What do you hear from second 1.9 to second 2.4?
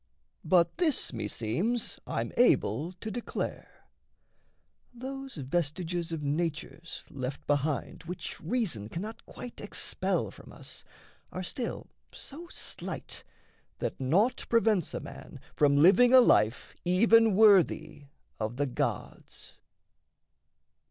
I'm